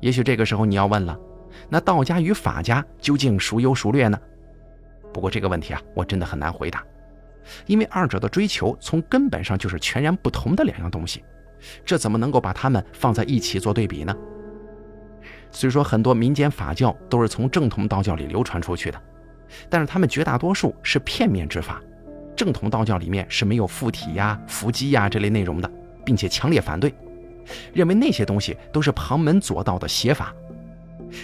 [0.01, 1.19] 也许这个时候你要问了，
[1.69, 4.19] 那道家与法家究竟孰优孰劣呢？
[5.13, 6.85] 不过这个问题啊，我真的很难回答，
[7.67, 11.25] 因为二者的追求从根本上就是全然不同的两样东西，
[11.85, 14.15] 这怎么能够把它们放在一起做对比呢？
[15.51, 19.03] 虽说很多民间法教都是从正统道教里流传出去的，
[19.69, 21.81] 但是他们绝大多数是片面之法，
[22.37, 25.71] 正统道教里面是没有附体呀、伏击呀这类内容的。
[26.07, 26.95] 并且强烈反对，
[27.73, 30.33] 认为那些东西都是旁门左道的邪法，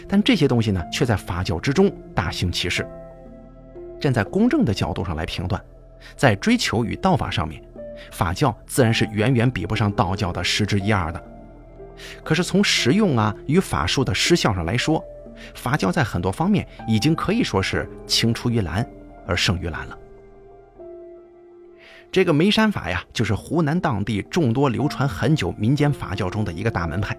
[0.08, 2.86] 但这些东西呢，却在法教之中大行其事。
[4.00, 5.62] 站在公正的角度上来评断，
[6.16, 7.62] 在追求与道法上面，
[8.10, 11.22] 法教自然是远远比不上道教的十之一二的。
[12.24, 15.04] 可是从实用啊与法术的失效上来说，
[15.54, 18.84] 法教在很多方面已经可以说是青出于蓝
[19.26, 19.98] 而胜于蓝了。
[22.10, 27.16] 这个梅山法呀，就是湖南当地众多流传很久民间法教中的一个大门派。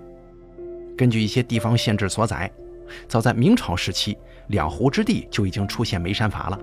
[0.97, 2.49] 根据一些地方县志所载，
[3.07, 6.59] 早在明朝时期，两湖之地就已经出现梅山法了，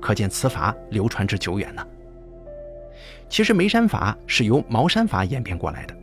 [0.00, 1.86] 可见此法流传之久远呢。
[3.28, 5.96] 其实梅山法是由茅山法演变过来的，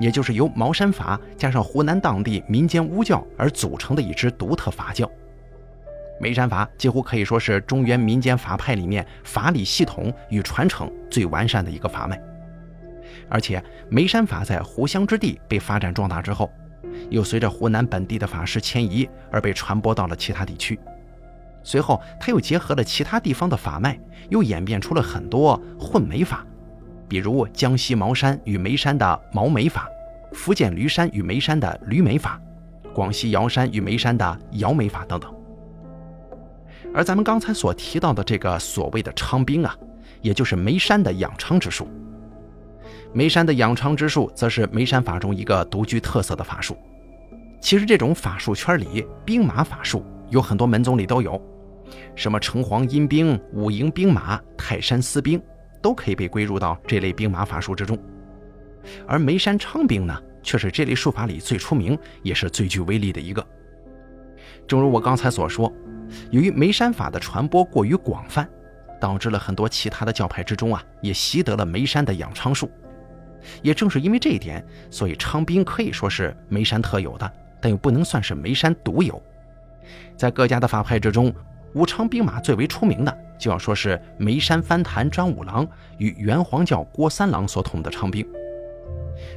[0.00, 5.10] 也就是由茅山法加上湖南当地民间巫教而组成的一支独特法教。
[6.20, 12.20] 梅山法几乎可以说是中原民间法派里面法理系统与传承最完善的一个法脉，
[13.28, 16.50] 而且梅山法在湖湘之地被发展壮大之后，
[17.10, 20.78] 又随着湖南本地的法师迁移而被传播到了其他地区。
[21.62, 23.98] 随后，他又结合了其他地方的法脉，
[24.30, 26.46] 又演变出了很多混梅法，
[27.08, 29.86] 比如江西茅山与眉山的毛梅法，
[30.32, 32.40] 福建驴山与眉山的驴梅法，
[32.94, 35.34] 广西瑶山与眉山的瑶梅法等等。
[36.94, 39.76] 而咱们刚才所提到的这个所谓的昌兵啊，
[40.22, 41.86] 也就是眉山的养昌之术。
[43.12, 46.76] 眉山的养昌之术，则是眉山法中一个独具特色的法术。
[47.60, 51.40] 其实这种法术圈里，兵马法术有很多门宗里都有，
[52.14, 55.42] 什么城隍阴兵、五营兵马、泰山司兵，
[55.82, 57.98] 都可以被归入到这类兵马法术之中。
[59.06, 63.44] 而眉山昌兵呢，却是这类术法里最出名，也是最具威力的一个。
[64.66, 65.72] 正如我刚才所说。
[66.30, 68.48] 由于梅山法的传播过于广泛，
[68.98, 72.70] 导致了很多其他的教派之中啊，也习得了梅山的养昌术。
[73.62, 79.20] 也正是因为这一点，所以昌兵可以说是梅山特有的，但又不能算是梅山独有。
[80.16, 81.32] 在各家的法派之中，
[81.74, 85.66] 武昌兵马最为出名的，就要说是梅山翻坛张五郎
[85.98, 88.26] 与元皇教郭三郎所统的昌兵。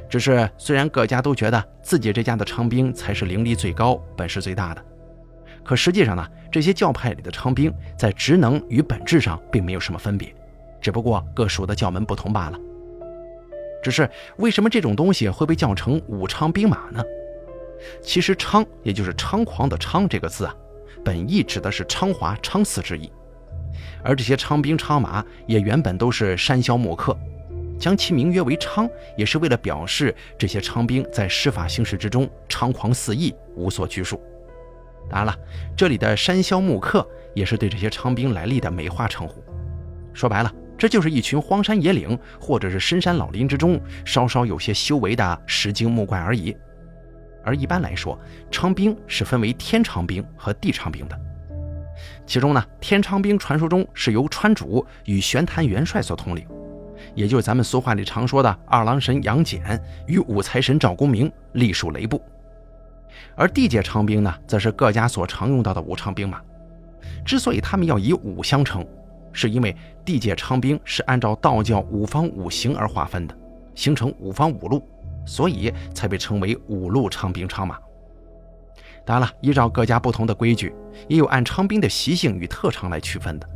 [0.08, 4.84] 只是虽然各家都觉得自己这家的昌兵才是灵力最高、本事最大的。
[5.64, 10.34] 可实际上呢，这些教派里的昌兵在职能与本质上并没有什么分别，
[10.80, 12.58] 只不过各属的教门不同罢了。
[13.82, 17.02] 只是为什么这种东西会被叫成武昌兵马呢？
[18.00, 20.54] 其实“昌”也就是猖狂的“猖”这个字啊，
[21.04, 23.10] 本意指的是昌华、昌寺之意。
[24.04, 27.16] 而这些昌兵、昌马也原本都是山魈木客，
[27.78, 34.22] 将其名曰为昌，也是为了表示这些昌兵在施法行事之中猖狂肆意，无所拘束。
[35.10, 35.36] 当然了，
[35.76, 37.04] 这里的山魈木客
[37.34, 39.42] 也是对这些昌兵来历的美化称呼。
[40.12, 40.52] 说白了，
[40.82, 46.56] 这就是一群荒山野岭或者是深山老林之中稍稍有些修为的石精木怪而已。
[47.44, 48.18] 而一般来说，
[48.50, 51.16] 昌兵是分为天昌兵和地昌兵的。
[52.26, 56.44] 其中呢，天昌兵传说中是由川主与玄坛元帅所统领，
[57.14, 62.20] 也就是咱们俗话里常说的二郎神杨戬与五财神赵公明隶属雷部。
[63.36, 66.40] 而地界昌兵呢，则是各家所常用到的武昌兵马。
[67.24, 68.84] 之所以他们要以武相称，
[69.32, 69.74] 是因为
[70.04, 73.36] 地界昌兵是按照道教五方五行而划分的，
[73.74, 74.86] 形成五方五路，
[75.26, 77.78] 所以才被称为五路昌兵昌马。
[79.04, 80.72] 当然了，依照各家不同的规矩，
[81.08, 83.48] 也有按昌兵的习性与特长来区分的。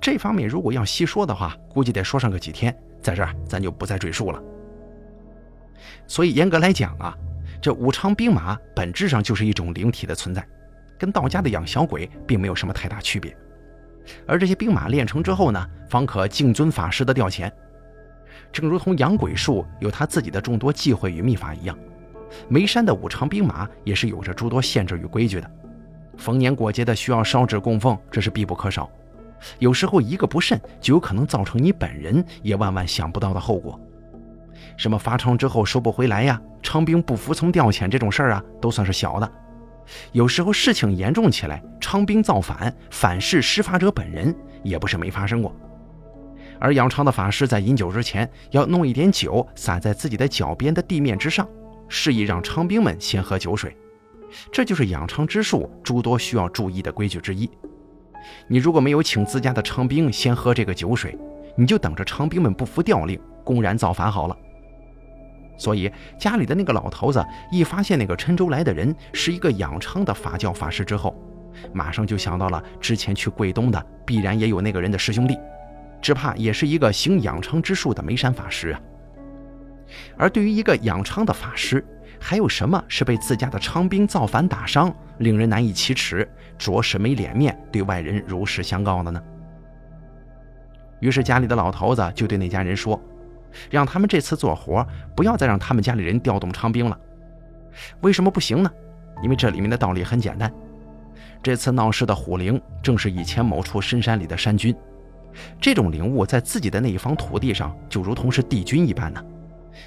[0.00, 4.40] 这方面如果要细说的话，估计得说上个几天，在这儿咱就不再赘述了。
[6.06, 7.16] 所以严格来讲啊，
[7.60, 10.46] 这武昌兵马本质上就是一种灵体的存在，
[10.98, 13.34] 跟道家的养小鬼并没有什么太大区别。
[14.26, 17.50] 而这些兵马练成之后呢，方可敬尊法师的调遣。
[18.52, 21.78] 正如同养鬼术有他自己的众多忌讳与秘法一样。
[22.48, 25.50] 眉山的五常兵马也是有着诸多限制与规矩的，
[26.16, 28.90] 逢年过节的需要烧纸供奉，这是必不可少。
[29.58, 33.78] 有时候一个不慎，就有可能造成你本人也万万想不到的后果。
[34.76, 39.32] 什么发昌之后收不回来呀，昌兵不服从调遣这种事儿啊，都算是小的。
[40.12, 45.54] 有时候事情严重起来，昌兵造反，反噬施法者本人，也不是没发生过。
[46.58, 51.48] 而养昌的法师在饮酒之前，要弄一点酒洒在自己的脚边的地面之上。
[51.88, 53.76] 示意让昌兵们先喝酒水，
[54.52, 57.50] 这就是养昌之术诸多需要注意的规矩之一。
[58.46, 61.18] 你如果没有请自家的昌兵先喝这个酒水，
[61.56, 64.36] 你就等着昌兵们不服调令，公然造反好了。
[65.60, 71.14] 所以家里的那个老头子一发现那个郴州来的人是一个养昌的法教法师之后，
[71.70, 75.38] 马上就想到了之前去桂东的必然也有那个人的师兄弟，
[76.00, 78.80] 只怕也是一个行养昌之术的眉山法师啊。
[80.16, 81.84] 而对于一个养昌的法师，
[82.18, 89.22] 还有什么是被自家的昌兵造反打伤，令人难以启齿，着实没脸面对外人如实相告的呢？
[91.00, 92.98] 于是家里的老头子就对那家人说
[93.70, 94.86] ：“让他们这次做活，
[95.16, 96.98] 不要再让他们家里人调动昌兵了。
[98.00, 98.70] 为什么不行呢？
[99.22, 100.52] 因为这里面的道理很简单，
[101.42, 104.74] 这次闹事的虎灵正是以前某处深山里的山君，
[105.60, 109.22] 这种灵物在自己的那一方土地上，就如同是帝君一般呢。”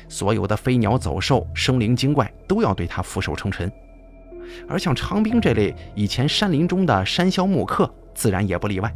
[0.07, 3.71] 所有的飞鸟走兽、生灵精怪都要对他俯首称臣，
[4.67, 8.93] 而像昌兵这类以前山林中的山魈木客，自然也不例外。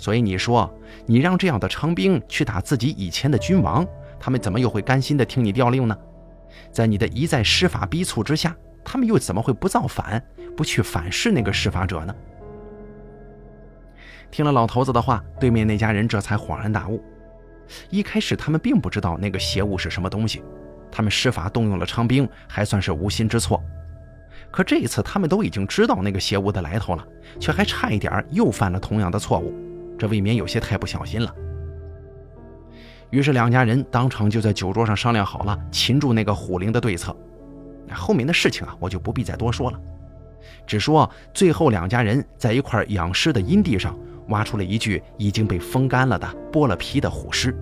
[0.00, 0.72] 所以你说，
[1.04, 3.86] 你让这样的长兵去打自己以前的君王，
[4.18, 5.94] 他们怎么又会甘心的听你调令呢？
[6.72, 10.24] 在你的一再施法逼促之下，他们又怎么会不造反，
[10.56, 12.14] 不去反噬那个施法者呢？
[14.30, 17.04] 听了老头子的话，对面那家人这才恍然大悟。
[17.90, 20.42] 一开始他们并不知道那个邪物是什么东西，
[20.90, 23.62] 他们施法动用了昌兵，还算是无心之错。
[24.50, 27.06] 可这一次他们都已经知道那个邪物的来头了，
[27.38, 29.54] 却还差一点又犯了同样的错误，
[30.00, 31.32] 这未免有些太不小心了。
[33.10, 37.16] 于是两家人当场就在酒桌上商量好了擒住那个虎灵的对策。
[37.92, 39.78] 后面的事情啊，我就不必再多说了，
[40.66, 43.96] 只说最后两家人在一块养尸的阴地上。
[44.28, 47.52] 挖出了一具已经被风干了的、剥了皮的虎尸，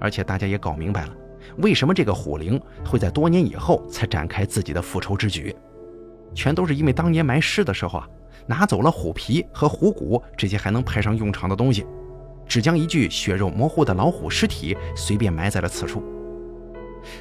[0.00, 1.14] 而且大家也搞明白了，
[1.58, 5.54] 为什么这个虎灵会在多年以后才展开自己的复仇之举，
[6.34, 8.08] 全都是因为当年埋尸的时候啊，
[8.50, 11.86] 拿走了虎皮和虎骨这些还能派上用场的东西，
[12.48, 16.02] 只将一具血肉模糊的老虎尸体随便埋在了此处。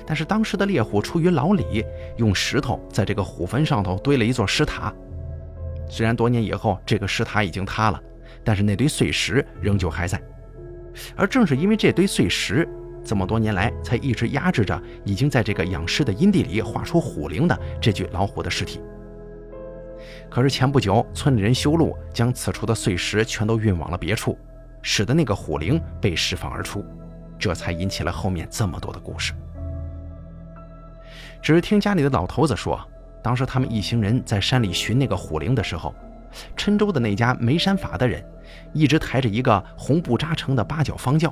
[0.08, 1.86] 但是当时的猎户出于老李，
[2.18, 4.92] 用石头在这个虎坟上头堆了一座石塔，
[5.88, 8.02] 虽然多年以后这个石塔已经塌了。
[8.44, 10.20] 但是那堆碎石仍旧还在，
[11.16, 12.68] 而正是因为这堆碎石，
[13.04, 18.80] 这么多年来才一直压制着已经在这个养尸的阴地里画出虎灵的这具老虎的尸体。
[20.30, 24.38] 可是前不久，村里人修路，将此处的碎石全都运往了别处，
[24.82, 26.86] 使得那个虎灵被释放而出，
[27.38, 29.34] 这才引起了后面这么多的故事。
[31.42, 32.80] 只听家里的老头子说，
[33.24, 35.96] 当时他们一行人在山里寻那个虎灵的时候，
[36.56, 38.24] 郴州的那家眉山法的人。
[38.74, 41.32] 一直抬着一个红布扎成的八角方轿，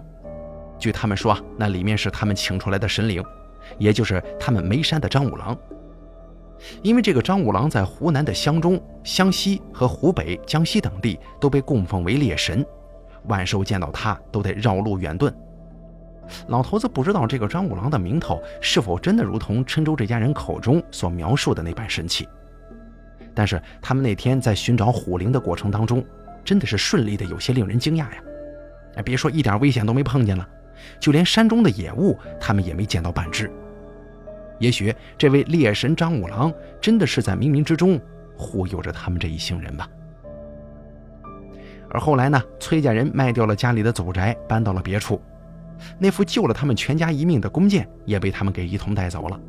[0.77, 3.23] 据他们说，那里面是他们请出来的神灵，
[3.79, 5.57] 也就是他们眉山的张五郎。
[6.81, 12.65] 因为这个张五郎在湖南的湘中、湘西和湖北、江西等地都被供奉为烈神，
[13.27, 15.33] 万寿见到他都得绕路远遁。
[16.47, 22.27] 老头子不知道这个张五郎的名头是否真的如同郴州这家人口中所描述的那般神奇，
[23.33, 26.03] 但是他们那天在寻找虎灵的过程当中，
[26.43, 28.17] 真的是顺利的有些令人惊讶呀！
[28.95, 30.45] 哎，别说一点危险都没碰见了，
[30.99, 33.49] 就连山中的野物他们也没见到半只。
[34.59, 36.51] 也许这位猎神张五郎
[36.81, 37.99] 真的是在冥冥之中
[38.37, 39.87] 忽悠着他们这一行人吧。
[41.89, 45.21] 而后来呢，崔家人卖掉了家里的祖宅，搬到了别处。
[45.99, 49.39] 那副救了他们全家一命的弓箭也被他们给一同带走了，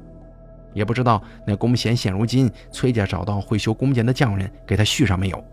[0.75, 5.45] 也不知道那弓弦现如今崔家找到会修弓箭的匠人给他续上没有。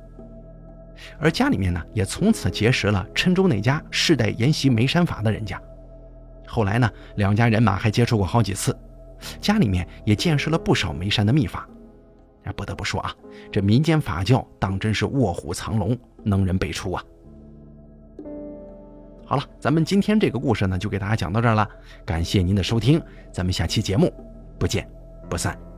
[1.18, 5.60] 而家里面呢，也从此结识了郴州那家世代沿袭梅山法的人家。
[6.46, 8.78] 后来呢，两家人马还接触过好几次，
[9.40, 11.68] 家里面也见识了不少眉山的秘法。
[12.56, 13.12] 不得不说啊，
[13.52, 17.04] 这民间法教当真是卧虎藏龙，能人辈出啊。
[19.26, 21.68] 好了，咱们今天这个故事呢，就给大家讲到这儿了。
[22.06, 23.02] 感谢您的收听，
[23.32, 24.14] 咱们下期节目
[24.60, 24.88] 不见
[25.28, 25.75] 不散。